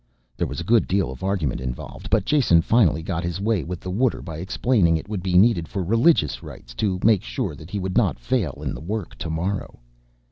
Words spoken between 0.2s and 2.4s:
There was a good deal of argument involved, but